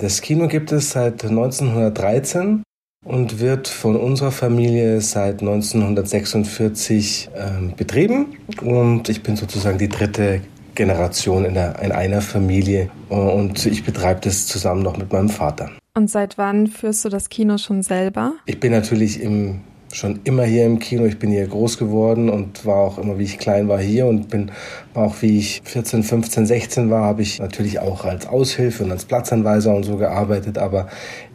[0.00, 2.62] Das Kino gibt es seit 1913
[3.04, 8.36] und wird von unserer Familie seit 1946 äh, betrieben.
[8.62, 10.40] Und ich bin sozusagen die dritte
[10.76, 15.72] Generation in, der, in einer Familie und ich betreibe das zusammen noch mit meinem Vater.
[15.94, 18.34] Und seit wann führst du das Kino schon selber?
[18.46, 19.62] Ich bin natürlich im
[19.92, 21.04] schon immer hier im Kino.
[21.04, 24.28] Ich bin hier groß geworden und war auch immer, wie ich klein war, hier und
[24.28, 24.50] bin
[24.94, 29.04] auch, wie ich 14, 15, 16 war, habe ich natürlich auch als Aushilfe und als
[29.04, 30.58] Platzanweiser und so gearbeitet.
[30.58, 30.88] Aber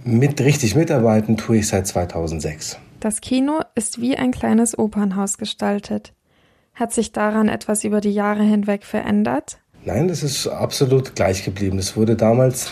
[0.03, 2.77] mit richtig mitarbeiten tue ich seit 2006.
[2.99, 6.13] Das Kino ist wie ein kleines Opernhaus gestaltet.
[6.73, 9.59] Hat sich daran etwas über die Jahre hinweg verändert?
[9.85, 11.77] Nein, das ist absolut gleich geblieben.
[11.77, 12.71] Es wurde damals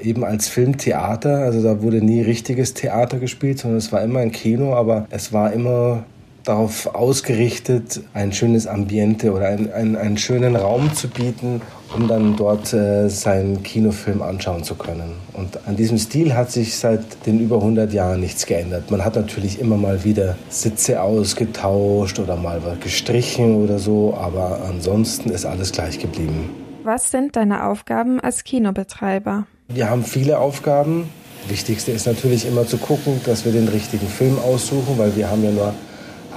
[0.00, 1.38] eben als Filmtheater.
[1.38, 5.32] Also da wurde nie richtiges Theater gespielt, sondern es war immer ein Kino, aber es
[5.32, 6.04] war immer
[6.44, 11.62] darauf ausgerichtet, ein schönes Ambiente oder ein, ein, einen schönen Raum zu bieten,
[11.94, 15.14] um dann dort äh, seinen Kinofilm anschauen zu können.
[15.32, 18.90] Und an diesem Stil hat sich seit den über 100 Jahren nichts geändert.
[18.90, 24.60] Man hat natürlich immer mal wieder Sitze ausgetauscht oder mal was gestrichen oder so, aber
[24.68, 26.50] ansonsten ist alles gleich geblieben.
[26.82, 29.46] Was sind deine Aufgaben als Kinobetreiber?
[29.68, 31.08] Wir haben viele Aufgaben.
[31.48, 35.42] Wichtigste ist natürlich immer zu gucken, dass wir den richtigen Film aussuchen, weil wir haben
[35.42, 35.74] ja nur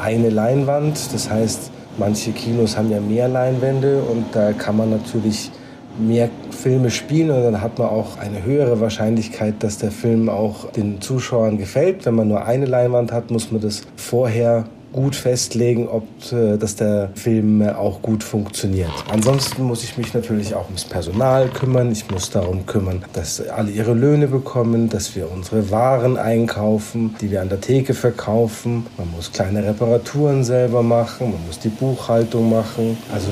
[0.02, 1.14] eine Leinwand.
[1.14, 5.52] Das heißt, manche Kinos haben ja mehr Leinwände und da kann man natürlich
[6.00, 10.72] mehr Filme spielen und dann hat man auch eine höhere Wahrscheinlichkeit, dass der Film auch
[10.72, 12.06] den Zuschauern gefällt.
[12.06, 16.76] Wenn man nur eine Leinwand hat, muss man das vorher gut festlegen, ob äh, dass
[16.76, 18.92] der Film äh, auch gut funktioniert.
[19.12, 21.92] Ansonsten muss ich mich natürlich auch ums Personal kümmern.
[21.92, 27.32] Ich muss darum kümmern, dass alle ihre Löhne bekommen, dass wir unsere Waren einkaufen, die
[27.32, 28.86] wir an der Theke verkaufen.
[28.98, 32.98] Man muss kleine Reparaturen selber machen, man muss die Buchhaltung machen.
[33.14, 33.30] Also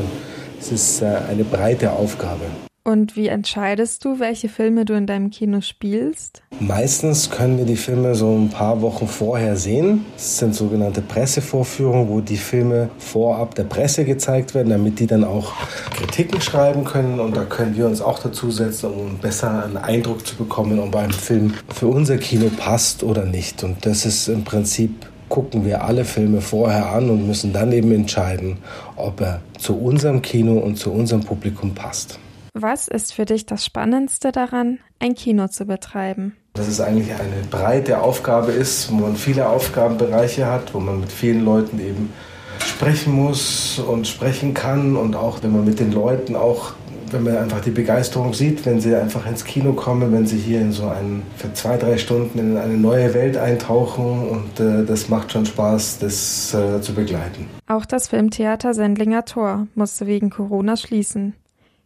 [0.59, 2.45] es ist äh, eine breite Aufgabe.
[2.87, 6.43] Und wie entscheidest du, welche Filme du in deinem Kino spielst?
[6.59, 10.05] Meistens können wir die Filme so ein paar Wochen vorher sehen.
[10.13, 15.23] Das sind sogenannte Pressevorführungen, wo die Filme vorab der Presse gezeigt werden, damit die dann
[15.23, 15.53] auch
[15.95, 17.19] Kritiken schreiben können.
[17.19, 21.11] Und da können wir uns auch dazusetzen, um besser einen Eindruck zu bekommen, ob ein
[21.11, 23.63] Film für unser Kino passt oder nicht.
[23.63, 27.91] Und das ist im Prinzip gucken wir alle Filme vorher an und müssen dann eben
[27.91, 28.57] entscheiden,
[28.95, 32.19] ob er zu unserem Kino und zu unserem Publikum passt.
[32.57, 36.37] Was ist für dich das Spannendste daran, ein Kino zu betreiben?
[36.53, 41.11] Dass es eigentlich eine breite Aufgabe ist, wo man viele Aufgabenbereiche hat, wo man mit
[41.11, 42.13] vielen Leuten eben
[42.59, 46.75] sprechen muss und sprechen kann und auch wenn man mit den Leuten auch
[47.11, 50.59] wenn man einfach die Begeisterung sieht, wenn sie einfach ins Kino kommen, wenn sie hier
[50.59, 55.07] in so einen, für zwei, drei Stunden in eine neue Welt eintauchen und äh, das
[55.07, 57.47] macht schon Spaß, das äh, zu begleiten.
[57.67, 61.33] Auch das Filmtheater Sendlinger Tor musste wegen Corona schließen.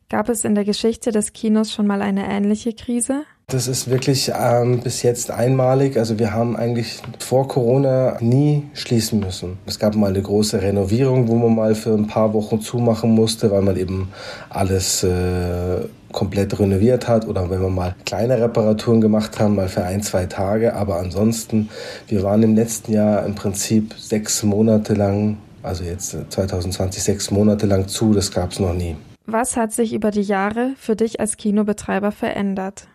[0.10, 3.26] Gab es in der Geschichte des Kinos schon mal eine ähnliche Krise?
[3.46, 5.98] Das ist wirklich ähm, bis jetzt einmalig.
[5.98, 9.60] Also wir haben eigentlich vor Corona nie schließen müssen.
[9.68, 13.52] Es gab mal eine große Renovierung, wo man mal für ein paar Wochen zumachen musste,
[13.52, 14.12] weil man eben
[14.50, 19.84] alles äh, komplett renoviert hat oder wenn wir mal kleine Reparaturen gemacht haben, mal für
[19.84, 20.74] ein, zwei Tage.
[20.74, 21.70] Aber ansonsten,
[22.08, 27.68] wir waren im letzten Jahr im Prinzip sechs Monate lang, also jetzt 2020 sechs Monate
[27.68, 28.14] lang zu.
[28.16, 28.96] Das gab es noch nie.
[29.32, 32.88] Was hat sich über die Jahre für dich als Kinobetreiber verändert?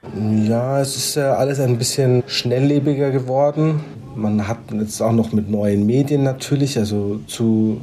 [0.46, 3.84] Ja, es ist alles ein bisschen schnelllebiger geworden.
[4.16, 7.80] Man hat jetzt auch noch mit neuen Medien natürlich, also zu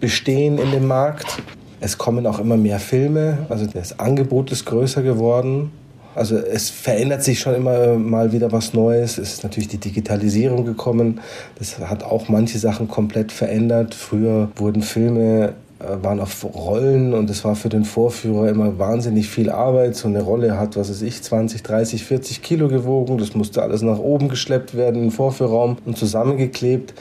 [0.00, 1.42] bestehen in dem Markt.
[1.80, 5.70] Es kommen auch immer mehr Filme, also das Angebot ist größer geworden.
[6.16, 9.18] Also es verändert sich schon immer mal wieder was Neues.
[9.18, 11.20] Es ist natürlich die Digitalisierung gekommen.
[11.58, 13.94] Das hat auch manche Sachen komplett verändert.
[13.94, 19.50] Früher wurden Filme waren auf Rollen und es war für den Vorführer immer wahnsinnig viel
[19.50, 19.96] Arbeit.
[19.96, 23.18] So eine Rolle hat, was weiß ich, 20, 30, 40 Kilo gewogen.
[23.18, 26.94] Das musste alles nach oben geschleppt werden im Vorführraum und zusammengeklebt.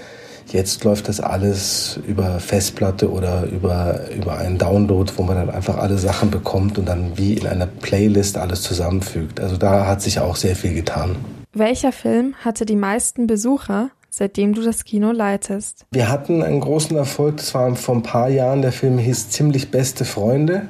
[0.52, 5.78] Jetzt läuft das alles über Festplatte oder über, über einen Download, wo man dann einfach
[5.78, 9.40] alle Sachen bekommt und dann wie in einer Playlist alles zusammenfügt.
[9.40, 11.16] Also da hat sich auch sehr viel getan.
[11.54, 15.86] Welcher Film hatte die meisten Besucher seitdem du das Kino leitest?
[15.92, 19.72] Wir hatten einen großen Erfolg, das war vor ein paar Jahren, der Film hieß Ziemlich
[19.72, 20.68] beste Freunde.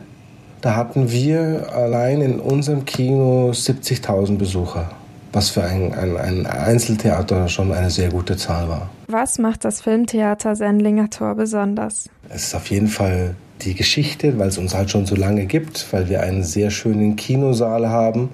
[0.62, 4.90] Da hatten wir allein in unserem Kino 70.000 Besucher,
[5.34, 8.90] was für ein, ein, ein Einzeltheater schon eine sehr gute Zahl war.
[9.08, 12.10] Was macht das Filmtheater Sendlinger Tor besonders?
[12.30, 15.92] Es ist auf jeden Fall die Geschichte, weil es uns halt schon so lange gibt,
[15.92, 18.34] weil wir einen sehr schönen Kinosaal haben,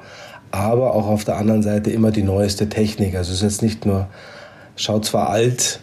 [0.51, 3.15] aber auch auf der anderen Seite immer die neueste Technik.
[3.15, 4.07] Also es ist jetzt nicht nur
[4.79, 5.81] Schaut zwar alt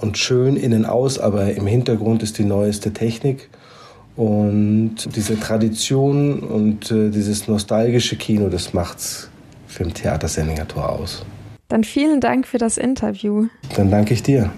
[0.00, 3.50] und schön innen aus, aber im Hintergrund ist die neueste Technik.
[4.16, 9.28] Und diese Tradition und äh, dieses nostalgische Kino, das macht's
[9.66, 11.26] für im Theater Sendlinger Tor aus.
[11.68, 13.48] Dann vielen Dank für das Interview.
[13.76, 14.50] Dann danke ich dir.